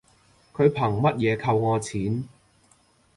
[0.51, 2.27] 佢憑乜嘢扣我錢